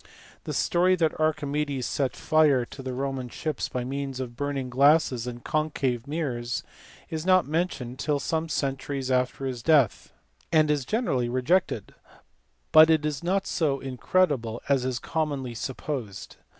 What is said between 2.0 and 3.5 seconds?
fire to ARCHIMEDES. G7 the Roman